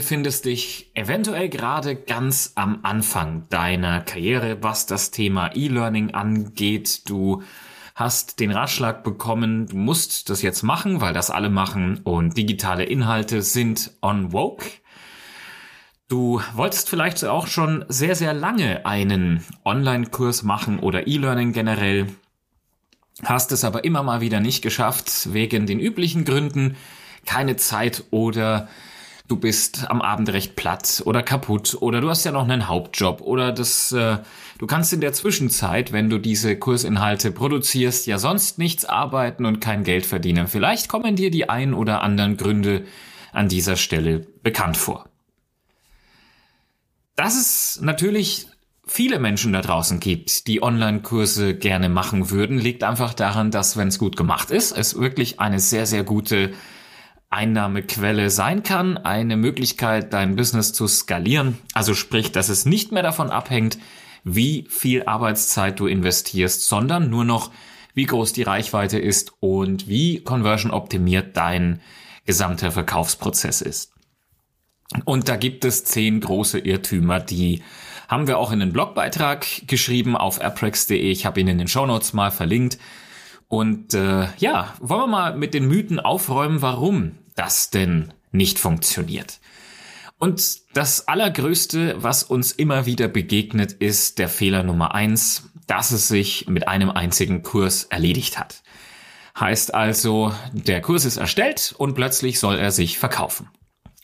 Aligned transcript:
Befindest 0.00 0.46
dich 0.46 0.90
eventuell 0.94 1.50
gerade 1.50 1.94
ganz 1.94 2.52
am 2.54 2.78
Anfang 2.84 3.46
deiner 3.50 4.00
Karriere, 4.00 4.62
was 4.62 4.86
das 4.86 5.10
Thema 5.10 5.54
E-Learning 5.54 6.14
angeht. 6.14 7.02
Du 7.10 7.42
hast 7.94 8.40
den 8.40 8.50
Ratschlag 8.50 9.04
bekommen, 9.04 9.66
du 9.66 9.76
musst 9.76 10.30
das 10.30 10.40
jetzt 10.40 10.62
machen, 10.62 11.02
weil 11.02 11.12
das 11.12 11.28
alle 11.28 11.50
machen 11.50 12.00
und 12.02 12.38
digitale 12.38 12.84
Inhalte 12.84 13.42
sind 13.42 13.90
on 14.00 14.32
woke. 14.32 14.64
Du 16.08 16.40
wolltest 16.54 16.88
vielleicht 16.88 17.22
auch 17.26 17.46
schon 17.46 17.84
sehr, 17.88 18.14
sehr 18.14 18.32
lange 18.32 18.86
einen 18.86 19.44
Online-Kurs 19.66 20.44
machen 20.44 20.78
oder 20.78 21.08
E-Learning 21.08 21.52
generell, 21.52 22.06
hast 23.22 23.52
es 23.52 23.64
aber 23.64 23.84
immer 23.84 24.02
mal 24.02 24.22
wieder 24.22 24.40
nicht 24.40 24.62
geschafft, 24.62 25.34
wegen 25.34 25.66
den 25.66 25.78
üblichen 25.78 26.24
Gründen, 26.24 26.78
keine 27.26 27.56
Zeit 27.56 28.04
oder 28.10 28.66
du 29.30 29.36
bist 29.36 29.88
am 29.88 30.02
Abend 30.02 30.28
recht 30.32 30.56
platt 30.56 31.02
oder 31.06 31.22
kaputt 31.22 31.76
oder 31.80 32.00
du 32.00 32.10
hast 32.10 32.24
ja 32.24 32.32
noch 32.32 32.42
einen 32.42 32.66
Hauptjob 32.66 33.20
oder 33.20 33.52
das 33.52 33.92
äh, 33.92 34.18
du 34.58 34.66
kannst 34.66 34.92
in 34.92 35.00
der 35.00 35.12
Zwischenzeit, 35.12 35.92
wenn 35.92 36.10
du 36.10 36.18
diese 36.18 36.56
Kursinhalte 36.56 37.30
produzierst, 37.30 38.06
ja 38.08 38.18
sonst 38.18 38.58
nichts 38.58 38.84
arbeiten 38.84 39.46
und 39.46 39.60
kein 39.60 39.84
Geld 39.84 40.04
verdienen. 40.04 40.48
Vielleicht 40.48 40.88
kommen 40.88 41.14
dir 41.14 41.30
die 41.30 41.48
ein 41.48 41.74
oder 41.74 42.02
anderen 42.02 42.36
Gründe 42.36 42.84
an 43.32 43.48
dieser 43.48 43.76
Stelle 43.76 44.26
bekannt 44.42 44.76
vor. 44.76 45.08
Dass 47.14 47.36
es 47.36 47.80
natürlich 47.80 48.48
viele 48.84 49.20
Menschen 49.20 49.52
da 49.52 49.60
draußen 49.60 50.00
gibt, 50.00 50.48
die 50.48 50.60
Online-Kurse 50.60 51.54
gerne 51.54 51.88
machen 51.88 52.30
würden, 52.30 52.58
liegt 52.58 52.82
einfach 52.82 53.14
daran, 53.14 53.52
dass 53.52 53.76
wenn 53.76 53.88
es 53.88 54.00
gut 54.00 54.16
gemacht 54.16 54.50
ist, 54.50 54.76
es 54.76 54.98
wirklich 54.98 55.38
eine 55.38 55.60
sehr, 55.60 55.86
sehr 55.86 56.02
gute 56.02 56.52
Einnahmequelle 57.30 58.28
sein 58.28 58.62
kann, 58.64 58.98
eine 58.98 59.36
Möglichkeit, 59.36 60.12
dein 60.12 60.36
Business 60.36 60.72
zu 60.72 60.88
skalieren. 60.88 61.58
Also 61.74 61.94
sprich, 61.94 62.32
dass 62.32 62.48
es 62.48 62.66
nicht 62.66 62.90
mehr 62.90 63.04
davon 63.04 63.30
abhängt, 63.30 63.78
wie 64.24 64.66
viel 64.68 65.04
Arbeitszeit 65.04 65.78
du 65.78 65.86
investierst, 65.86 66.66
sondern 66.66 67.08
nur 67.08 67.24
noch, 67.24 67.50
wie 67.94 68.06
groß 68.06 68.32
die 68.32 68.42
Reichweite 68.42 68.98
ist 68.98 69.32
und 69.40 69.88
wie 69.88 70.22
conversion 70.22 70.72
optimiert 70.72 71.36
dein 71.36 71.80
gesamter 72.26 72.72
Verkaufsprozess 72.72 73.62
ist. 73.62 73.92
Und 75.04 75.28
da 75.28 75.36
gibt 75.36 75.64
es 75.64 75.84
zehn 75.84 76.20
große 76.20 76.58
Irrtümer, 76.58 77.20
die 77.20 77.62
haben 78.08 78.26
wir 78.26 78.38
auch 78.38 78.50
in 78.50 78.58
den 78.58 78.72
Blogbeitrag 78.72 79.46
geschrieben 79.68 80.16
auf 80.16 80.40
apprex.de. 80.40 80.98
Ich 80.98 81.26
habe 81.26 81.40
ihn 81.40 81.46
in 81.46 81.58
den 81.58 81.68
Shownotes 81.68 82.12
mal 82.12 82.32
verlinkt. 82.32 82.76
Und 83.46 83.94
äh, 83.94 84.26
ja, 84.38 84.74
wollen 84.80 85.02
wir 85.02 85.06
mal 85.06 85.36
mit 85.36 85.54
den 85.54 85.68
Mythen 85.68 86.00
aufräumen, 86.00 86.60
warum 86.60 87.12
das 87.40 87.70
denn 87.70 88.12
nicht 88.32 88.58
funktioniert. 88.58 89.40
Und 90.18 90.76
das 90.76 91.08
Allergrößte, 91.08 91.94
was 91.96 92.22
uns 92.22 92.52
immer 92.52 92.84
wieder 92.84 93.08
begegnet, 93.08 93.72
ist 93.72 94.18
der 94.18 94.28
Fehler 94.28 94.62
Nummer 94.62 94.94
eins, 94.94 95.50
dass 95.66 95.90
es 95.90 96.06
sich 96.08 96.46
mit 96.48 96.68
einem 96.68 96.90
einzigen 96.90 97.42
Kurs 97.42 97.84
erledigt 97.84 98.38
hat. 98.38 98.62
Heißt 99.38 99.72
also, 99.72 100.34
der 100.52 100.82
Kurs 100.82 101.06
ist 101.06 101.16
erstellt 101.16 101.74
und 101.78 101.94
plötzlich 101.94 102.38
soll 102.38 102.58
er 102.58 102.72
sich 102.72 102.98
verkaufen. 102.98 103.48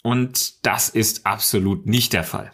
Und 0.03 0.65
das 0.65 0.89
ist 0.89 1.27
absolut 1.27 1.84
nicht 1.84 2.15
der 2.15 2.25
Fall. 2.25 2.53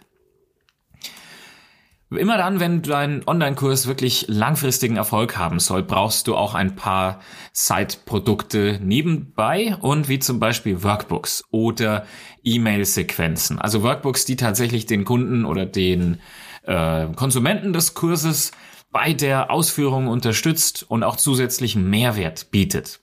Immer 2.17 2.37
dann, 2.37 2.59
wenn 2.59 2.81
dein 2.81 3.27
Online-Kurs 3.27 3.87
wirklich 3.87 4.25
langfristigen 4.27 4.97
Erfolg 4.97 5.37
haben 5.37 5.59
soll, 5.59 5.83
brauchst 5.83 6.27
du 6.27 6.35
auch 6.35 6.53
ein 6.53 6.75
paar 6.75 7.19
Side-Produkte 7.53 8.79
nebenbei 8.81 9.75
und 9.81 10.09
wie 10.09 10.19
zum 10.19 10.39
Beispiel 10.39 10.83
Workbooks 10.83 11.43
oder 11.51 12.05
E-Mail-Sequenzen. 12.43 13.59
Also 13.59 13.83
Workbooks, 13.83 14.25
die 14.25 14.35
tatsächlich 14.35 14.85
den 14.85 15.05
Kunden 15.05 15.45
oder 15.45 15.65
den 15.65 16.19
äh, 16.63 17.07
Konsumenten 17.15 17.73
des 17.73 17.93
Kurses 17.93 18.51
bei 18.91 19.13
der 19.13 19.51
Ausführung 19.51 20.07
unterstützt 20.07 20.85
und 20.87 21.03
auch 21.03 21.17
zusätzlichen 21.17 21.89
Mehrwert 21.89 22.51
bietet. 22.51 22.99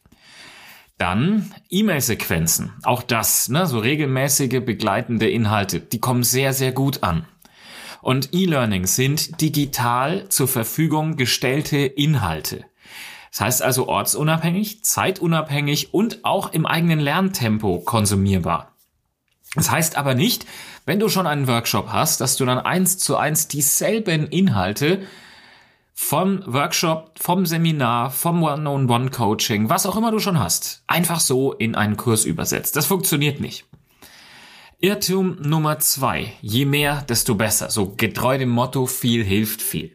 Dann 0.99 1.55
E-Mail-Sequenzen. 1.71 2.73
Auch 2.83 3.03
das, 3.03 3.49
ne, 3.49 3.67
so 3.67 3.79
regelmäßige 3.79 4.61
begleitende 4.65 5.31
Inhalte, 5.31 5.81
die 5.81 5.99
kommen 5.99 6.23
sehr, 6.23 6.53
sehr 6.53 6.73
gut 6.73 7.03
an. 7.03 7.27
Und 8.03 8.31
E-Learning 8.33 8.87
sind 8.87 9.41
digital 9.41 10.29
zur 10.29 10.49
Verfügung 10.49 11.17
gestellte 11.17 11.79
Inhalte. 11.79 12.65
Das 13.31 13.41
heißt 13.41 13.63
also 13.63 13.89
ortsunabhängig, 13.89 14.83
zeitunabhängig 14.85 15.95
und 15.95 16.25
auch 16.25 16.53
im 16.53 16.67
eigenen 16.67 16.99
Lerntempo 16.99 17.81
konsumierbar. 17.81 18.75
Das 19.55 19.71
heißt 19.71 19.97
aber 19.97 20.15
nicht, 20.15 20.47
wenn 20.87 21.01
du 21.01 21.09
schon 21.09 21.27
einen 21.27 21.47
Workshop 21.47 21.89
hast, 21.89 22.21
dass 22.21 22.37
du 22.37 22.45
dann 22.45 22.59
eins 22.59 22.99
zu 22.99 23.17
eins 23.17 23.49
dieselben 23.49 24.27
Inhalte 24.29 25.03
vom 25.93 26.43
Workshop, 26.47 27.13
vom 27.19 27.45
Seminar, 27.47 28.11
vom 28.11 28.43
One-on-One-Coaching, 28.43 29.69
was 29.69 29.87
auch 29.87 29.97
immer 29.97 30.11
du 30.11 30.19
schon 30.19 30.39
hast, 30.39 30.83
einfach 30.87 31.21
so 31.21 31.53
in 31.53 31.75
einen 31.75 31.97
Kurs 31.97 32.25
übersetzt. 32.25 32.75
Das 32.77 32.87
funktioniert 32.87 33.41
nicht. 33.41 33.67
Irrtum 34.83 35.37
Nummer 35.43 35.79
zwei. 35.79 36.33
Je 36.41 36.65
mehr, 36.65 37.03
desto 37.03 37.35
besser. 37.35 37.69
So 37.69 37.93
getreu 37.97 38.39
dem 38.39 38.49
Motto, 38.49 38.87
viel 38.87 39.23
hilft 39.23 39.61
viel. 39.61 39.95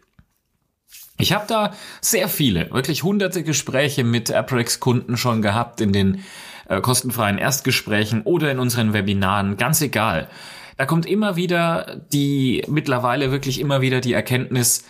Ich 1.17 1.33
habe 1.33 1.45
da 1.47 1.73
sehr 2.01 2.29
viele, 2.29 2.69
wirklich 2.71 3.01
hunderte 3.01 3.41
Gespräche 3.41 4.03
mit 4.03 4.31
Aprex-Kunden 4.31 5.17
schon 5.17 5.41
gehabt 5.41 5.81
in 5.81 5.91
den 5.91 6.23
äh, 6.69 6.81
kostenfreien 6.81 7.39
Erstgesprächen 7.39 8.21
oder 8.23 8.51
in 8.51 8.59
unseren 8.59 8.93
Webinaren, 8.93 9.57
ganz 9.57 9.81
egal. 9.81 10.29
Da 10.77 10.85
kommt 10.85 11.07
immer 11.07 11.35
wieder 11.35 12.01
die, 12.13 12.63
mittlerweile 12.67 13.31
wirklich 13.31 13.59
immer 13.59 13.81
wieder 13.81 14.01
die 14.01 14.13
Erkenntnis, 14.13 14.83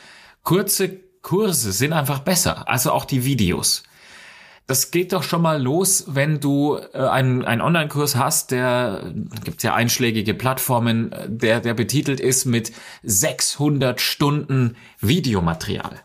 kurze 0.44 1.00
Kurse 1.22 1.72
sind 1.72 1.94
einfach 1.94 2.20
besser, 2.20 2.68
also 2.68 2.92
auch 2.92 3.06
die 3.06 3.24
Videos. 3.24 3.84
Das 4.68 4.90
geht 4.90 5.14
doch 5.14 5.24
schon 5.24 5.42
mal 5.44 5.62
los, 5.62 6.06
wenn 6.08 6.40
du 6.40 6.78
äh, 6.94 6.98
einen, 6.98 7.46
einen 7.46 7.62
Online-Kurs 7.62 8.16
hast, 8.16 8.52
der 8.52 9.14
gibt 9.44 9.62
ja 9.64 9.76
einschlägige 9.76 10.34
Plattformen, 10.34 11.14
der, 11.28 11.60
der 11.60 11.74
betitelt 11.74 12.20
ist 12.20 12.46
mit 12.46 12.72
600 13.04 14.02
Stunden 14.02 14.76
Videomaterial. 15.00 16.02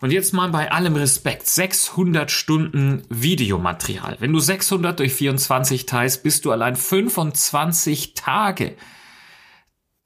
Und 0.00 0.12
jetzt 0.12 0.32
mal 0.32 0.48
bei 0.48 0.72
allem 0.72 0.96
Respekt, 0.96 1.46
600 1.46 2.30
Stunden 2.30 3.02
Videomaterial. 3.10 4.16
Wenn 4.20 4.32
du 4.32 4.38
600 4.38 4.98
durch 4.98 5.12
24 5.12 5.84
teilst, 5.84 6.22
bist 6.22 6.46
du 6.46 6.52
allein 6.52 6.76
25 6.76 8.14
Tage 8.14 8.76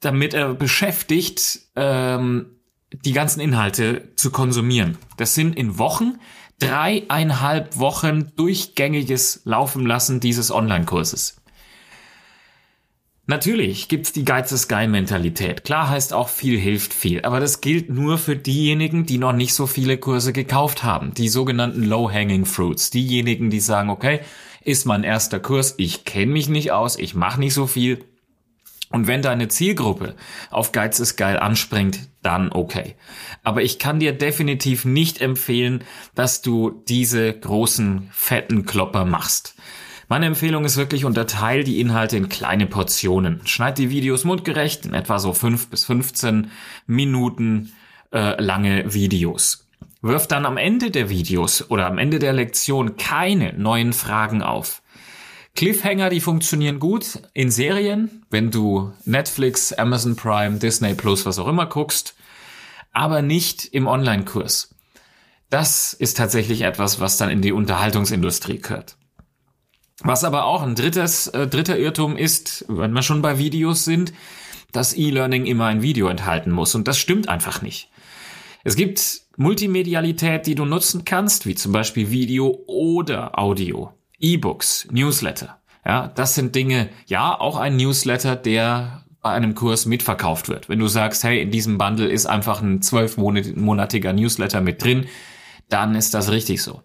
damit 0.05 0.33
er 0.33 0.53
beschäftigt, 0.53 1.61
ähm, 1.75 2.57
die 2.91 3.11
ganzen 3.11 3.39
Inhalte 3.39 4.13
zu 4.15 4.31
konsumieren. 4.31 4.97
Das 5.17 5.33
sind 5.33 5.57
in 5.57 5.77
Wochen 5.77 6.19
dreieinhalb 6.59 7.77
Wochen 7.77 8.31
durchgängiges 8.35 9.41
Laufen 9.45 9.85
lassen 9.85 10.19
dieses 10.19 10.51
Online-Kurses. 10.51 11.41
Natürlich 13.27 13.87
gibt's 13.87 14.13
die 14.13 14.23
Geiz 14.23 14.51
ist 14.51 14.67
geil 14.67 14.87
Mentalität. 14.87 15.63
Klar 15.63 15.89
heißt 15.89 16.13
auch 16.13 16.29
viel 16.29 16.59
hilft 16.59 16.93
viel, 16.93 17.23
aber 17.23 17.39
das 17.39 17.59
gilt 17.59 17.89
nur 17.89 18.19
für 18.19 18.35
diejenigen, 18.35 19.07
die 19.07 19.17
noch 19.17 19.33
nicht 19.33 19.55
so 19.55 19.65
viele 19.65 19.97
Kurse 19.97 20.31
gekauft 20.31 20.83
haben. 20.83 21.11
Die 21.15 21.27
sogenannten 21.27 21.83
Low-Hanging 21.83 22.45
Fruits. 22.45 22.91
Diejenigen, 22.91 23.49
die 23.49 23.59
sagen, 23.59 23.89
okay, 23.89 24.19
ist 24.61 24.85
mein 24.85 25.03
erster 25.03 25.39
Kurs, 25.39 25.73
ich 25.77 26.05
kenne 26.05 26.33
mich 26.33 26.49
nicht 26.49 26.71
aus, 26.71 26.99
ich 26.99 27.15
mache 27.15 27.39
nicht 27.39 27.55
so 27.55 27.65
viel, 27.65 28.05
und 28.95 29.07
wenn 29.07 29.21
deine 29.21 29.49
Zielgruppe 29.49 30.15
auf 30.51 30.71
Geiz 30.71 31.01
ist 31.01 31.17
geil 31.17 31.37
anspringt, 31.37 32.07
dann 32.21 32.53
okay. 32.53 32.95
Aber 33.43 33.61
ich 33.61 33.77
kann 33.77 33.99
dir 33.99 34.13
definitiv 34.13 34.85
nicht 34.85 35.19
empfehlen, 35.19 35.83
dass 36.15 36.41
du 36.41 36.81
diese 36.87 37.33
großen, 37.33 38.07
fetten 38.13 38.65
Klopper 38.65 39.03
machst. 39.03 39.55
Meine 40.07 40.27
Empfehlung 40.27 40.63
ist 40.63 40.77
wirklich, 40.77 41.03
unterteil 41.03 41.65
die 41.65 41.81
Inhalte 41.81 42.15
in 42.15 42.29
kleine 42.29 42.67
Portionen. 42.67 43.41
Schneid 43.45 43.79
die 43.79 43.89
Videos 43.89 44.23
mundgerecht, 44.23 44.85
in 44.85 44.93
etwa 44.93 45.19
so 45.19 45.33
fünf 45.33 45.69
bis 45.69 45.83
15 45.83 46.49
Minuten 46.87 47.73
äh, 48.13 48.41
lange 48.41 48.93
Videos. 48.93 49.67
Wirf 50.01 50.25
dann 50.25 50.45
am 50.45 50.55
Ende 50.55 50.89
der 50.89 51.09
Videos 51.09 51.69
oder 51.69 51.87
am 51.87 51.97
Ende 51.97 52.19
der 52.19 52.31
Lektion 52.31 52.95
keine 52.95 53.51
neuen 53.51 53.91
Fragen 53.91 54.41
auf. 54.41 54.81
Cliffhanger, 55.55 56.09
die 56.09 56.19
funktionieren 56.19 56.79
gut 56.79 57.19
in 57.33 57.49
Serien, 57.49 58.25
wenn 58.29 58.51
du 58.51 58.91
Netflix, 59.05 59.71
Amazon 59.71 60.17
Prime, 60.17 60.59
Disney 60.59 60.95
Plus, 60.95 61.25
was 61.25 61.39
auch 61.39 61.47
immer 61.47 61.65
guckst, 61.65 62.15
aber 62.91 63.21
nicht 63.21 63.65
im 63.65 63.87
Online-Kurs. 63.87 64.75
Das 65.49 65.93
ist 65.93 66.17
tatsächlich 66.17 66.61
etwas, 66.61 66.99
was 66.99 67.17
dann 67.17 67.29
in 67.29 67.41
die 67.41 67.53
Unterhaltungsindustrie 67.53 68.59
gehört. 68.59 68.97
Was 69.99 70.25
aber 70.25 70.43
auch 70.43 70.61
ein 70.61 70.75
drittes, 70.75 71.27
äh, 71.27 71.47
dritter 71.47 71.77
Irrtum 71.77 72.17
ist, 72.17 72.65
wenn 72.67 72.91
wir 72.91 73.01
schon 73.01 73.21
bei 73.21 73.37
Videos 73.37 73.85
sind, 73.85 74.11
dass 74.73 74.95
E-Learning 74.95 75.45
immer 75.45 75.67
ein 75.67 75.81
Video 75.81 76.09
enthalten 76.09 76.51
muss. 76.51 76.75
Und 76.75 76.89
das 76.89 76.97
stimmt 76.97 77.29
einfach 77.29 77.61
nicht. 77.61 77.89
Es 78.65 78.75
gibt 78.75 79.21
Multimedialität, 79.37 80.47
die 80.47 80.55
du 80.55 80.65
nutzen 80.65 81.05
kannst, 81.05 81.45
wie 81.45 81.55
zum 81.55 81.71
Beispiel 81.71 82.11
Video 82.11 82.63
oder 82.67 83.39
Audio. 83.39 83.93
E-Books, 84.25 84.87
Newsletter. 84.89 85.59
Ja, 85.85 86.07
das 86.07 86.33
sind 86.33 86.55
Dinge, 86.55 86.89
ja, 87.05 87.39
auch 87.39 87.57
ein 87.57 87.75
Newsletter, 87.77 88.35
der 88.35 89.03
bei 89.21 89.31
einem 89.31 89.53
Kurs 89.53 89.85
mitverkauft 89.85 90.49
wird. 90.49 90.67
Wenn 90.67 90.79
du 90.79 90.87
sagst, 90.87 91.23
hey, 91.23 91.39
in 91.41 91.51
diesem 91.51 91.77
Bundle 91.77 92.07
ist 92.07 92.25
einfach 92.25 92.59
ein 92.59 92.81
zwölfmonatiger 92.81 94.13
Newsletter 94.13 94.61
mit 94.61 94.83
drin, 94.83 95.05
dann 95.69 95.93
ist 95.93 96.15
das 96.15 96.31
richtig 96.31 96.63
so. 96.63 96.81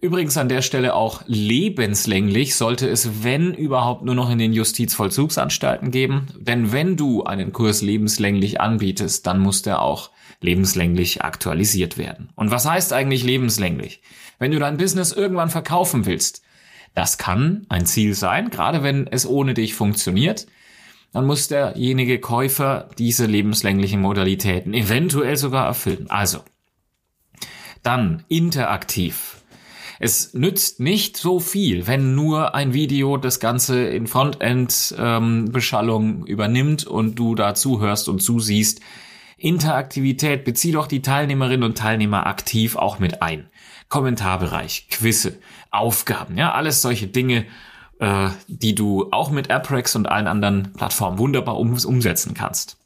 Übrigens 0.00 0.38
an 0.38 0.48
der 0.48 0.62
Stelle 0.62 0.94
auch 0.94 1.22
lebenslänglich 1.26 2.56
sollte 2.56 2.88
es, 2.88 3.22
wenn 3.24 3.52
überhaupt, 3.52 4.04
nur 4.04 4.14
noch 4.14 4.30
in 4.30 4.38
den 4.38 4.54
Justizvollzugsanstalten 4.54 5.90
geben. 5.90 6.28
Denn 6.38 6.72
wenn 6.72 6.96
du 6.96 7.24
einen 7.24 7.52
Kurs 7.52 7.82
lebenslänglich 7.82 8.60
anbietest, 8.60 9.26
dann 9.26 9.38
muss 9.38 9.62
der 9.62 9.82
auch 9.82 10.10
lebenslänglich 10.40 11.22
aktualisiert 11.22 11.98
werden. 11.98 12.30
Und 12.36 12.50
was 12.50 12.68
heißt 12.68 12.92
eigentlich 12.92 13.22
lebenslänglich? 13.22 14.02
Wenn 14.38 14.50
du 14.50 14.58
dein 14.58 14.76
Business 14.76 15.12
irgendwann 15.12 15.48
verkaufen 15.48 16.04
willst, 16.06 16.43
das 16.94 17.18
kann 17.18 17.66
ein 17.68 17.86
Ziel 17.86 18.14
sein, 18.14 18.50
gerade 18.50 18.82
wenn 18.82 19.06
es 19.06 19.26
ohne 19.26 19.54
dich 19.54 19.74
funktioniert, 19.74 20.46
dann 21.12 21.26
muss 21.26 21.48
derjenige 21.48 22.18
Käufer 22.18 22.88
diese 22.98 23.26
lebenslänglichen 23.26 24.00
Modalitäten 24.00 24.74
eventuell 24.74 25.36
sogar 25.36 25.66
erfüllen. 25.66 26.06
Also, 26.08 26.40
dann 27.82 28.24
interaktiv. 28.28 29.42
Es 30.00 30.34
nützt 30.34 30.80
nicht 30.80 31.16
so 31.16 31.38
viel, 31.38 31.86
wenn 31.86 32.16
nur 32.16 32.54
ein 32.54 32.74
Video 32.74 33.16
das 33.16 33.38
Ganze 33.38 33.84
in 33.84 34.08
Frontend-Beschallung 34.08 36.04
ähm, 36.04 36.26
übernimmt 36.26 36.84
und 36.86 37.14
du 37.16 37.34
da 37.36 37.54
zuhörst 37.54 38.08
und 38.08 38.20
zusiehst. 38.20 38.80
Interaktivität, 39.44 40.44
bezieh 40.44 40.72
doch 40.72 40.86
die 40.86 41.02
Teilnehmerinnen 41.02 41.64
und 41.64 41.78
Teilnehmer 41.78 42.26
aktiv 42.26 42.76
auch 42.76 42.98
mit 42.98 43.22
ein. 43.22 43.48
Kommentarbereich, 43.88 44.88
Quizze, 44.90 45.38
Aufgaben, 45.70 46.36
ja, 46.36 46.52
alles 46.52 46.82
solche 46.82 47.06
Dinge, 47.06 47.46
äh, 48.00 48.30
die 48.48 48.74
du 48.74 49.08
auch 49.12 49.30
mit 49.30 49.50
AppRex 49.50 49.94
und 49.96 50.08
allen 50.08 50.26
anderen 50.26 50.72
Plattformen 50.72 51.18
wunderbar 51.18 51.58
um, 51.58 51.74
umsetzen 51.74 52.34
kannst. 52.34 52.78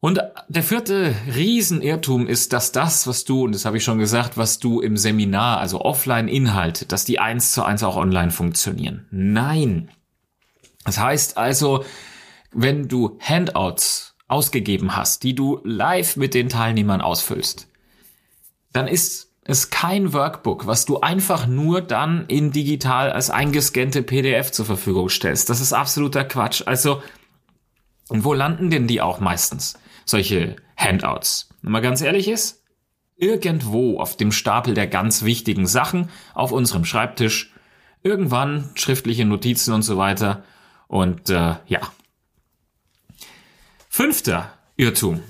Und 0.00 0.22
der 0.48 0.62
vierte 0.62 1.14
Riesenirrtum 1.34 2.26
ist, 2.26 2.54
dass 2.54 2.72
das, 2.72 3.06
was 3.06 3.24
du, 3.24 3.44
und 3.44 3.54
das 3.54 3.66
habe 3.66 3.76
ich 3.76 3.84
schon 3.84 3.98
gesagt, 3.98 4.38
was 4.38 4.58
du 4.58 4.80
im 4.80 4.96
Seminar, 4.96 5.58
also 5.58 5.82
Offline-Inhalte, 5.82 6.86
dass 6.86 7.04
die 7.04 7.18
eins 7.18 7.52
zu 7.52 7.64
eins 7.64 7.82
auch 7.82 7.96
online 7.96 8.30
funktionieren. 8.30 9.06
Nein. 9.10 9.90
Das 10.86 10.98
heißt 10.98 11.36
also, 11.36 11.84
wenn 12.52 12.88
du 12.88 13.18
Handouts 13.20 14.09
ausgegeben 14.30 14.96
hast, 14.96 15.22
die 15.22 15.34
du 15.34 15.60
live 15.64 16.16
mit 16.16 16.34
den 16.34 16.48
Teilnehmern 16.48 17.00
ausfüllst, 17.00 17.68
dann 18.72 18.86
ist 18.86 19.28
es 19.44 19.70
kein 19.70 20.12
Workbook, 20.12 20.66
was 20.66 20.84
du 20.84 21.00
einfach 21.00 21.46
nur 21.46 21.80
dann 21.80 22.26
in 22.26 22.52
digital 22.52 23.10
als 23.10 23.30
eingescannte 23.30 24.02
PDF 24.02 24.52
zur 24.52 24.66
Verfügung 24.66 25.08
stellst. 25.08 25.50
Das 25.50 25.60
ist 25.60 25.72
absoluter 25.72 26.24
Quatsch. 26.24 26.62
Also, 26.66 27.02
und 28.08 28.24
wo 28.24 28.32
landen 28.32 28.70
denn 28.70 28.86
die 28.86 29.00
auch 29.00 29.18
meistens? 29.18 29.76
solche 30.10 30.56
Handouts. 30.76 31.48
Wenn 31.62 31.72
man 31.72 31.82
ganz 31.82 32.02
ehrlich 32.02 32.28
ist, 32.28 32.62
irgendwo 33.16 33.98
auf 33.98 34.16
dem 34.16 34.32
Stapel 34.32 34.74
der 34.74 34.86
ganz 34.86 35.24
wichtigen 35.24 35.66
Sachen 35.66 36.10
auf 36.34 36.52
unserem 36.52 36.84
Schreibtisch, 36.84 37.52
irgendwann 38.02 38.70
schriftliche 38.74 39.24
Notizen 39.24 39.72
und 39.72 39.82
so 39.82 39.96
weiter. 39.96 40.42
Und 40.88 41.30
äh, 41.30 41.54
ja. 41.66 41.80
Fünfter 44.00 44.54
Irrtum. 44.78 45.20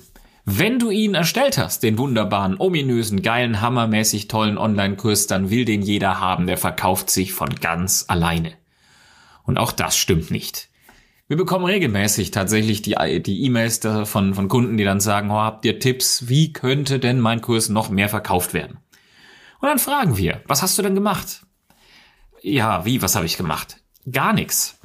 Wenn 0.45 0.79
du 0.79 0.91
ihn 0.91 1.13
erstellt 1.13 1.57
hast, 1.57 1.83
den 1.83 1.97
wunderbaren, 1.97 2.55
ominösen, 2.57 3.21
geilen, 3.21 3.59
hammermäßig 3.59 4.29
tollen 4.29 4.57
Online-Kurs, 4.57 5.27
dann 5.27 5.49
will 5.49 5.65
den 5.65 5.81
jeder 5.81 6.21
haben, 6.21 6.47
der 6.47 6.55
verkauft 6.55 7.09
sich 7.09 7.33
von 7.33 7.49
ganz 7.55 8.05
alleine. 8.07 8.53
Und 9.43 9.57
auch 9.57 9.73
das 9.73 9.97
stimmt 9.97 10.31
nicht. 10.31 10.69
Wir 11.27 11.35
bekommen 11.35 11.65
regelmäßig 11.65 12.31
tatsächlich 12.31 12.81
die 12.81 12.93
E-Mails 13.43 13.81
von, 14.05 14.33
von 14.33 14.47
Kunden, 14.47 14.77
die 14.77 14.85
dann 14.85 15.01
sagen, 15.01 15.31
oh, 15.31 15.41
habt 15.41 15.65
ihr 15.65 15.77
Tipps, 15.77 16.29
wie 16.29 16.53
könnte 16.53 16.97
denn 16.99 17.19
mein 17.19 17.41
Kurs 17.41 17.67
noch 17.67 17.89
mehr 17.89 18.07
verkauft 18.07 18.53
werden? 18.53 18.77
Und 19.59 19.67
dann 19.67 19.79
fragen 19.79 20.15
wir, 20.15 20.43
was 20.47 20.61
hast 20.61 20.77
du 20.77 20.81
denn 20.81 20.95
gemacht? 20.95 21.41
Ja, 22.41 22.85
wie, 22.85 23.01
was 23.01 23.17
habe 23.17 23.25
ich 23.25 23.35
gemacht? 23.35 23.81
Gar 24.09 24.31
nichts. 24.31 24.79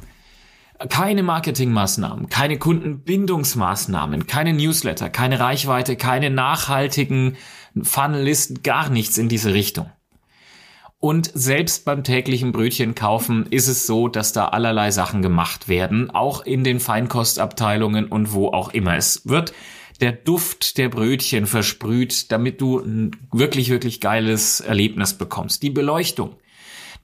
Keine 0.91 1.23
Marketingmaßnahmen, 1.23 2.29
keine 2.29 2.59
Kundenbindungsmaßnahmen, 2.59 4.27
keine 4.27 4.53
Newsletter, 4.53 5.09
keine 5.09 5.41
Reichweite, 5.41 5.97
keine 5.97 6.29
nachhaltigen 6.29 7.37
Funnellisten, 7.81 8.63
gar 8.63 8.91
nichts 8.91 9.17
in 9.17 9.29
diese 9.29 9.55
Richtung. 9.55 9.91
Und 10.99 11.31
selbst 11.35 11.85
beim 11.85 12.05
täglichen 12.05 12.53
Brötchen 12.53 12.95
kaufen 12.95 13.47
ist 13.51 13.69
es 13.69 13.87
so, 13.87 14.09
dass 14.09 14.33
da 14.33 14.49
allerlei 14.49 14.91
Sachen 14.91 15.23
gemacht 15.23 15.69
werden, 15.69 16.11
auch 16.11 16.45
in 16.45 16.65
den 16.65 16.81
Feinkostabteilungen 16.81 18.09
und 18.09 18.33
wo 18.33 18.49
auch 18.49 18.73
immer. 18.73 18.97
Es 18.97 19.27
wird 19.29 19.53
der 20.01 20.13
Duft 20.13 20.79
der 20.79 20.89
Brötchen 20.89 21.47
versprüht, 21.47 22.33
damit 22.33 22.61
du 22.61 22.81
ein 22.81 23.13
wirklich, 23.33 23.71
wirklich 23.71 24.01
geiles 24.01 24.61
Erlebnis 24.61 25.15
bekommst. 25.15 25.63
Die 25.63 25.71
Beleuchtung, 25.71 26.37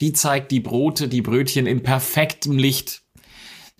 die 0.00 0.12
zeigt 0.12 0.50
die 0.50 0.60
Brote, 0.60 1.08
die 1.08 1.22
Brötchen 1.22 1.66
in 1.66 1.82
perfektem 1.82 2.58
Licht. 2.58 3.01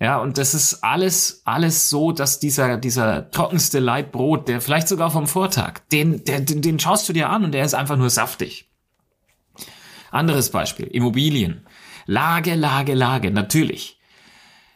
Ja, 0.03 0.17
und 0.17 0.37
das 0.37 0.53
ist 0.53 0.83
alles, 0.83 1.43
alles 1.45 1.89
so, 1.89 2.11
dass 2.11 2.37
dieser, 2.37 2.75
dieser 2.75 3.31
trockenste 3.31 3.79
Leibbrot, 3.79 4.49
der 4.49 4.59
vielleicht 4.59 4.89
sogar 4.89 5.09
vom 5.09 5.27
Vortag, 5.27 5.79
den, 5.93 6.25
der, 6.25 6.41
den, 6.41 6.61
den 6.61 6.77
schaust 6.77 7.07
du 7.07 7.13
dir 7.13 7.29
an 7.29 7.45
und 7.45 7.53
der 7.53 7.63
ist 7.63 7.73
einfach 7.73 7.95
nur 7.95 8.09
saftig. 8.09 8.69
Anderes 10.11 10.49
Beispiel, 10.49 10.87
Immobilien. 10.87 11.65
Lage, 12.05 12.55
Lage, 12.55 12.95
Lage, 12.95 13.31
natürlich. 13.31 13.97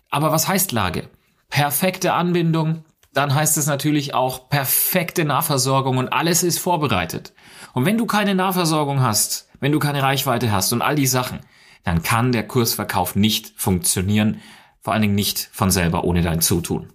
Aber 0.09 0.31
was 0.31 0.47
heißt 0.47 0.71
Lage? 0.71 1.09
Perfekte 1.49 2.13
Anbindung, 2.13 2.85
dann 3.13 3.35
heißt 3.35 3.57
es 3.57 3.65
natürlich 3.65 4.13
auch 4.13 4.47
perfekte 4.47 5.25
Nahversorgung 5.25 5.97
und 5.97 6.07
alles 6.07 6.41
ist 6.41 6.59
vorbereitet. 6.59 7.33
Und 7.73 7.83
wenn 7.83 7.97
du 7.97 8.05
keine 8.05 8.33
Nahversorgung 8.33 9.01
hast, 9.01 9.49
wenn 9.59 9.73
du 9.73 9.79
keine 9.79 10.03
Reichweite 10.03 10.53
hast 10.53 10.71
und 10.71 10.81
all 10.81 10.95
die 10.95 11.05
Sachen, 11.05 11.41
dann 11.83 12.01
kann 12.01 12.31
der 12.31 12.47
Kursverkauf 12.47 13.17
nicht 13.17 13.51
funktionieren, 13.57 14.39
vor 14.87 14.93
allen 14.93 15.01
Dingen 15.01 15.15
nicht 15.15 15.49
von 15.51 15.69
selber 15.69 16.05
ohne 16.05 16.21
dein 16.21 16.39
Zutun. 16.39 16.87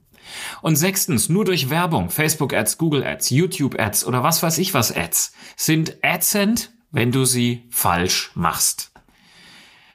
Und 0.63 0.77
sechstens, 0.77 1.29
nur 1.29 1.45
durch 1.45 1.69
Werbung, 1.69 2.09
Facebook 2.09 2.55
Ads, 2.55 2.79
Google 2.79 3.05
Ads, 3.05 3.29
YouTube 3.29 3.79
Ads 3.79 4.07
oder 4.07 4.23
was 4.23 4.43
weiß 4.43 4.57
ich 4.57 4.73
was 4.73 4.97
Ads, 4.97 5.35
sind 5.57 5.99
AdSend 6.03 6.73
wenn 6.93 7.11
du 7.11 7.25
sie 7.25 7.67
falsch 7.71 8.31
machst. 8.35 8.93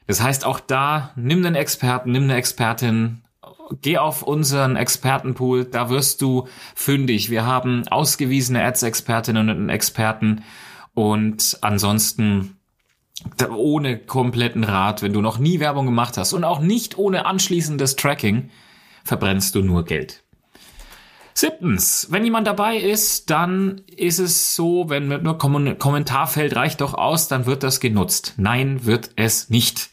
Das 0.08 0.22
heißt, 0.22 0.46
auch 0.46 0.60
da 0.60 1.12
nimm 1.16 1.46
einen 1.46 1.56
Experten, 1.56 2.12
nimm 2.12 2.24
eine 2.24 2.36
Expertin, 2.36 3.22
geh 3.82 3.98
auf 3.98 4.24
unseren 4.24 4.76
Expertenpool, 4.76 5.66
da 5.66 5.90
wirst 5.90 6.22
du 6.22 6.48
fündig. 6.76 7.30
Wir 7.30 7.46
haben 7.46 7.88
ausgewiesene 7.88 8.64
Ads-Expertinnen 8.64 9.50
und 9.50 9.70
Experten 9.70 10.44
und 10.94 11.58
ansonsten 11.62 12.57
ohne 13.50 13.98
kompletten 13.98 14.64
Rat, 14.64 15.02
wenn 15.02 15.14
du 15.14 15.22
noch 15.22 15.40
nie 15.40 15.60
Werbung 15.60 15.86
gemacht 15.86 16.18
hast 16.18 16.34
und 16.34 16.44
auch 16.44 16.60
nicht 16.60 16.98
ohne 16.98 17.26
anschließendes 17.26 17.96
Tracking, 17.96 18.50
verbrennst 19.04 19.56
du 19.56 19.62
nur 19.62 19.86
Geld. 19.86 20.24
Siebtens, 21.34 22.08
wenn 22.10 22.24
jemand 22.24 22.48
dabei 22.48 22.78
ist, 22.78 23.30
dann 23.30 23.82
ist 23.96 24.18
es 24.18 24.56
so, 24.56 24.90
wenn 24.90 25.08
nur 25.08 25.38
Kommentarfeld 25.38 26.56
reicht 26.56 26.82
doch 26.82 26.96
aus, 26.96 27.28
dann 27.28 27.46
wird 27.46 27.62
das 27.62 27.80
genutzt. 27.80 28.34
Nein, 28.38 28.86
wird 28.86 29.12
es 29.18 29.50
nicht. 29.50 29.92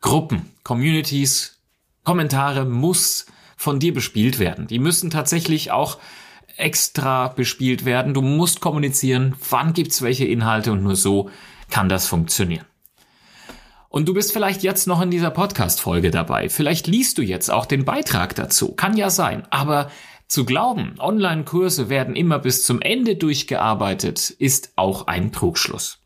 Gruppen, 0.00 0.52
Communities, 0.62 1.60
Kommentare 2.04 2.64
muss 2.64 3.26
von 3.56 3.80
dir 3.80 3.92
bespielt 3.92 4.38
werden. 4.38 4.68
Die 4.68 4.78
müssen 4.78 5.10
tatsächlich 5.10 5.72
auch 5.72 5.98
extra 6.56 7.28
bespielt 7.28 7.84
werden. 7.84 8.14
Du 8.14 8.22
musst 8.22 8.60
kommunizieren, 8.60 9.34
wann 9.50 9.72
gibt's 9.72 10.00
welche 10.00 10.26
Inhalte 10.26 10.70
und 10.70 10.84
nur 10.84 10.94
so 10.94 11.28
kann 11.70 11.88
das 11.88 12.06
funktionieren. 12.06 12.66
Und 13.88 14.08
du 14.08 14.14
bist 14.14 14.32
vielleicht 14.32 14.64
jetzt 14.64 14.88
noch 14.88 15.00
in 15.00 15.12
dieser 15.12 15.30
Podcast-Folge 15.30 16.10
dabei. 16.10 16.48
Vielleicht 16.48 16.88
liest 16.88 17.16
du 17.18 17.22
jetzt 17.22 17.48
auch 17.48 17.64
den 17.64 17.84
Beitrag 17.84 18.34
dazu. 18.34 18.72
Kann 18.72 18.96
ja 18.96 19.08
sein. 19.08 19.46
Aber 19.50 19.88
zu 20.26 20.44
glauben, 20.44 20.96
Online-Kurse 20.98 21.88
werden 21.88 22.16
immer 22.16 22.40
bis 22.40 22.64
zum 22.64 22.82
Ende 22.82 23.14
durchgearbeitet, 23.14 24.30
ist 24.30 24.72
auch 24.74 25.06
ein 25.06 25.30
Trugschluss. 25.30 26.00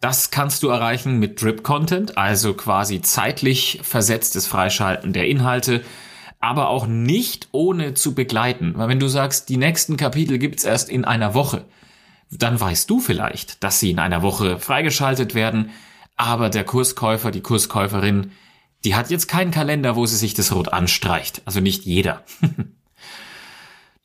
Das 0.00 0.30
kannst 0.30 0.62
du 0.62 0.68
erreichen 0.68 1.18
mit 1.18 1.42
Drip-Content, 1.42 2.18
also 2.18 2.54
quasi 2.54 3.00
zeitlich 3.00 3.80
versetztes 3.82 4.46
Freischalten 4.46 5.12
der 5.12 5.26
Inhalte, 5.26 5.82
aber 6.38 6.68
auch 6.68 6.86
nicht 6.86 7.48
ohne 7.52 7.94
zu 7.94 8.14
begleiten. 8.14 8.74
Weil 8.76 8.88
wenn 8.88 9.00
du 9.00 9.08
sagst, 9.08 9.48
die 9.48 9.56
nächsten 9.56 9.96
Kapitel 9.96 10.38
gibt's 10.38 10.64
erst 10.64 10.88
in 10.88 11.04
einer 11.04 11.34
Woche, 11.34 11.64
dann 12.32 12.60
weißt 12.60 12.88
du 12.88 13.00
vielleicht, 13.00 13.62
dass 13.62 13.80
sie 13.80 13.90
in 13.90 13.98
einer 13.98 14.22
Woche 14.22 14.58
freigeschaltet 14.58 15.34
werden, 15.34 15.70
aber 16.16 16.50
der 16.50 16.64
Kurskäufer, 16.64 17.30
die 17.30 17.40
Kurskäuferin 17.40 18.32
die 18.84 18.94
hat 18.94 19.10
jetzt 19.10 19.28
keinen 19.28 19.50
Kalender, 19.50 19.96
wo 19.96 20.06
sie 20.06 20.16
sich 20.16 20.34
das 20.34 20.52
Rot 20.52 20.72
anstreicht. 20.72 21.42
Also 21.44 21.60
nicht 21.60 21.84
jeder. 21.84 22.24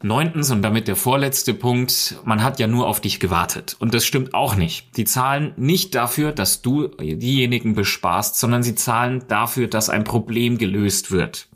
Neuntens 0.03 0.51
und 0.51 0.61
damit 0.61 0.87
der 0.87 0.95
vorletzte 0.95 1.55
Punkt, 1.55 2.17
man 2.23 2.43
hat 2.43 2.59
ja 2.59 2.67
nur 2.67 2.87
auf 2.87 3.01
dich 3.01 3.19
gewartet. 3.19 3.75
Und 3.79 3.95
das 3.95 4.05
stimmt 4.05 4.35
auch 4.35 4.55
nicht. 4.55 4.95
Die 4.95 5.05
zahlen 5.05 5.53
nicht 5.57 5.95
dafür, 5.95 6.31
dass 6.31 6.61
du 6.61 6.89
diejenigen 6.99 7.73
besparst, 7.73 8.37
sondern 8.37 8.61
sie 8.61 8.75
zahlen 8.75 9.23
dafür, 9.27 9.67
dass 9.67 9.89
ein 9.89 10.03
Problem 10.03 10.59
gelöst 10.59 11.09
wird. 11.09 11.46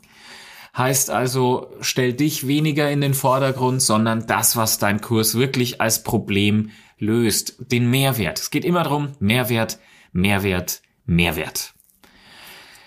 Heißt 0.76 1.10
also, 1.10 1.70
stell 1.80 2.14
dich 2.14 2.46
weniger 2.46 2.90
in 2.90 3.00
den 3.00 3.14
Vordergrund, 3.14 3.82
sondern 3.82 4.26
das, 4.26 4.56
was 4.56 4.78
dein 4.78 5.00
Kurs 5.00 5.34
wirklich 5.34 5.80
als 5.80 6.02
Problem 6.02 6.70
löst. 6.98 7.56
Den 7.70 7.90
Mehrwert. 7.90 8.40
Es 8.40 8.50
geht 8.50 8.64
immer 8.64 8.84
darum, 8.84 9.12
Mehrwert, 9.20 9.78
Mehrwert, 10.12 10.80
Mehrwert. 11.04 11.74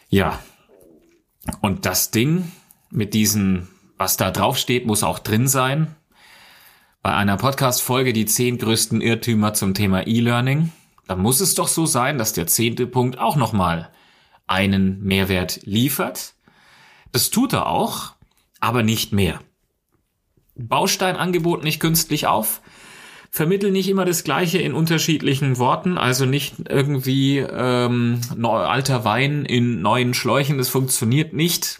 Ja. 0.09 0.39
Und 1.61 1.85
das 1.85 2.09
Ding 2.09 2.51
mit 2.89 3.13
diesen 3.13 3.67
was 3.97 4.17
da 4.17 4.31
drauf 4.31 4.57
steht, 4.57 4.85
muss 4.85 5.03
auch 5.03 5.19
drin 5.19 5.47
sein. 5.47 5.95
Bei 7.01 7.13
einer 7.13 7.37
Podcast-Folge 7.37 8.13
die 8.13 8.25
zehn 8.25 8.57
größten 8.57 8.99
Irrtümer 8.99 9.53
zum 9.53 9.73
Thema 9.73 10.05
E-Learning. 10.05 10.71
Da 11.07 11.15
muss 11.15 11.39
es 11.39 11.55
doch 11.55 11.67
so 11.67 11.85
sein, 11.85 12.17
dass 12.17 12.33
der 12.33 12.47
zehnte 12.47 12.87
Punkt 12.87 13.19
auch 13.19 13.35
nochmal 13.35 13.91
einen 14.47 15.01
Mehrwert 15.03 15.61
liefert. 15.63 16.33
Das 17.15 17.29
tut 17.29 17.53
er 17.53 17.67
auch, 17.67 18.11
aber 18.59 18.83
nicht 18.83 19.13
mehr. 19.13 19.39
Bausteinangebot 20.55 21.63
nicht 21.63 21.79
künstlich 21.79 22.27
auf. 22.27 22.61
Vermittel 23.31 23.71
nicht 23.71 23.87
immer 23.87 24.03
das 24.03 24.25
Gleiche 24.25 24.57
in 24.57 24.73
unterschiedlichen 24.73 25.57
Worten, 25.57 25.97
also 25.97 26.25
nicht 26.25 26.55
irgendwie 26.67 27.37
ähm, 27.37 28.19
alter 28.43 29.05
Wein 29.05 29.45
in 29.45 29.81
neuen 29.81 30.13
Schläuchen, 30.13 30.57
das 30.57 30.67
funktioniert 30.67 31.31
nicht. 31.31 31.79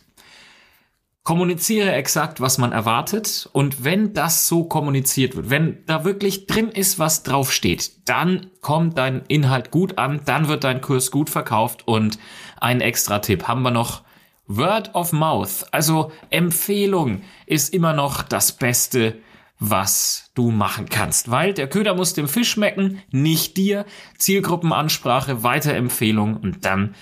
Kommuniziere 1.24 1.92
exakt, 1.92 2.40
was 2.40 2.58
man 2.58 2.72
erwartet 2.72 3.50
und 3.52 3.84
wenn 3.84 4.14
das 4.14 4.48
so 4.48 4.64
kommuniziert 4.64 5.36
wird, 5.36 5.50
wenn 5.50 5.84
da 5.86 6.06
wirklich 6.06 6.48
drin 6.48 6.70
ist, 6.70 6.98
was 6.98 7.24
drauf 7.24 7.52
steht, 7.52 8.08
dann 8.08 8.52
kommt 8.62 8.98
dein 8.98 9.26
Inhalt 9.28 9.70
gut 9.70 9.98
an, 9.98 10.22
dann 10.24 10.48
wird 10.48 10.64
dein 10.64 10.80
Kurs 10.80 11.12
gut 11.12 11.30
verkauft 11.30 11.86
und 11.86 12.20
ein 12.56 12.80
extra 12.80 13.20
Tipp 13.20 13.50
haben 13.50 13.64
wir 13.64 13.72
noch. 13.72 14.05
Word 14.48 14.94
of 14.94 15.12
Mouth, 15.12 15.66
also 15.72 16.12
Empfehlung 16.30 17.22
ist 17.46 17.74
immer 17.74 17.94
noch 17.94 18.22
das 18.22 18.52
Beste, 18.52 19.18
was 19.60 20.32
du 20.36 20.52
machen 20.52 20.88
kannst, 20.90 21.32
weil 21.32 21.54
der 21.54 21.68
Köder 21.68 21.96
muss 21.96 22.14
dem 22.14 22.28
Fisch 22.28 22.52
schmecken, 22.52 23.02
nicht 23.12 23.58
dir. 23.58 23.86
Zielgruppenansprache, 24.18 25.44
Weiterempfehlung 25.44 26.38
und 26.38 26.66
dann 26.66 26.96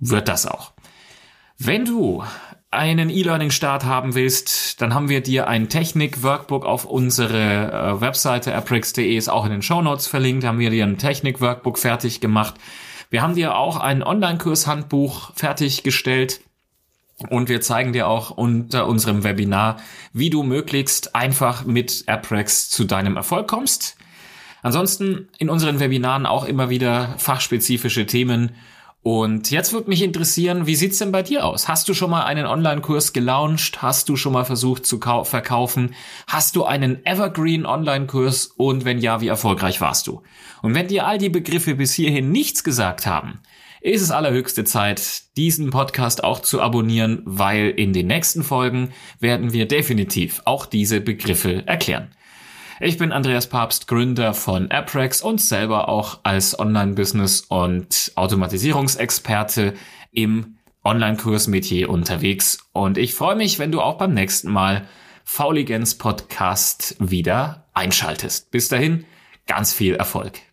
wird 0.00 0.28
das 0.28 0.46
auch. 0.46 0.72
Wenn 1.58 1.84
du 1.84 2.22
einen 2.70 3.10
E-Learning-Start 3.10 3.84
haben 3.84 4.14
willst, 4.14 4.80
dann 4.82 4.94
haben 4.94 5.08
wir 5.08 5.22
dir 5.22 5.48
ein 5.48 5.68
Technik-Workbook 5.68 6.66
auf 6.66 6.84
unsere 6.84 7.72
äh, 7.72 8.00
Webseite 8.00 8.54
aprix.de, 8.54 9.16
ist 9.16 9.28
auch 9.28 9.44
in 9.44 9.52
den 9.52 9.62
Show 9.62 9.80
Notes 9.80 10.06
verlinkt, 10.06 10.44
haben 10.44 10.58
wir 10.58 10.70
dir 10.70 10.84
ein 10.84 10.98
Technik-Workbook 10.98 11.78
fertig 11.78 12.20
gemacht. 12.20 12.54
Wir 13.10 13.22
haben 13.22 13.34
dir 13.34 13.56
auch 13.56 13.78
ein 13.78 14.02
Online-Kurs-Handbuch 14.02 15.32
fertiggestellt. 15.34 16.40
Und 17.28 17.48
wir 17.48 17.60
zeigen 17.60 17.92
dir 17.92 18.06
auch 18.06 18.30
unter 18.30 18.86
unserem 18.86 19.24
Webinar, 19.24 19.78
wie 20.12 20.30
du 20.30 20.42
möglichst 20.44 21.16
einfach 21.16 21.64
mit 21.64 22.04
Apprex 22.06 22.70
zu 22.70 22.84
deinem 22.84 23.16
Erfolg 23.16 23.48
kommst. 23.48 23.96
Ansonsten 24.62 25.28
in 25.38 25.50
unseren 25.50 25.80
Webinaren 25.80 26.26
auch 26.26 26.44
immer 26.44 26.70
wieder 26.70 27.14
fachspezifische 27.18 28.06
Themen 28.06 28.52
und 29.02 29.50
jetzt 29.50 29.72
würde 29.72 29.88
mich 29.88 30.02
interessieren, 30.02 30.66
wie 30.66 30.74
sieht's 30.74 30.98
denn 30.98 31.12
bei 31.12 31.22
dir 31.22 31.46
aus? 31.46 31.68
Hast 31.68 31.88
du 31.88 31.94
schon 31.94 32.10
mal 32.10 32.24
einen 32.24 32.46
Online-Kurs 32.46 33.12
gelauncht? 33.12 33.80
Hast 33.80 34.08
du 34.08 34.16
schon 34.16 34.32
mal 34.32 34.44
versucht 34.44 34.84
zu 34.84 34.98
verkaufen? 34.98 35.94
Hast 36.26 36.56
du 36.56 36.64
einen 36.64 37.06
Evergreen 37.06 37.64
Online-Kurs? 37.64 38.48
Und 38.56 38.84
wenn 38.84 38.98
ja, 38.98 39.20
wie 39.20 39.28
erfolgreich 39.28 39.80
warst 39.80 40.08
du? 40.08 40.22
Und 40.62 40.74
wenn 40.74 40.88
dir 40.88 41.06
all 41.06 41.18
die 41.18 41.30
Begriffe 41.30 41.76
bis 41.76 41.94
hierhin 41.94 42.32
nichts 42.32 42.64
gesagt 42.64 43.06
haben, 43.06 43.40
ist 43.80 44.02
es 44.02 44.10
allerhöchste 44.10 44.64
Zeit, 44.64 45.36
diesen 45.36 45.70
Podcast 45.70 46.24
auch 46.24 46.40
zu 46.40 46.60
abonnieren, 46.60 47.22
weil 47.24 47.70
in 47.70 47.92
den 47.92 48.06
nächsten 48.08 48.42
Folgen 48.42 48.92
werden 49.20 49.52
wir 49.52 49.66
definitiv 49.66 50.42
auch 50.44 50.66
diese 50.66 51.00
Begriffe 51.00 51.66
erklären. 51.66 52.10
Ich 52.80 52.96
bin 52.96 53.10
Andreas 53.10 53.48
Papst, 53.48 53.88
Gründer 53.88 54.34
von 54.34 54.70
Apprex 54.70 55.20
und 55.20 55.40
selber 55.40 55.88
auch 55.88 56.20
als 56.22 56.58
Online-Business- 56.58 57.40
und 57.48 58.12
Automatisierungsexperte 58.14 59.74
im 60.12 60.58
Online-Kursmetier 60.84 61.90
unterwegs. 61.90 62.58
Und 62.72 62.96
ich 62.96 63.14
freue 63.14 63.34
mich, 63.34 63.58
wenn 63.58 63.72
du 63.72 63.80
auch 63.80 63.98
beim 63.98 64.14
nächsten 64.14 64.50
Mal 64.50 64.86
Fauligens 65.24 65.96
Podcast 65.98 66.96
wieder 67.00 67.66
einschaltest. 67.74 68.50
Bis 68.50 68.68
dahin, 68.68 69.04
ganz 69.46 69.74
viel 69.74 69.94
Erfolg. 69.94 70.47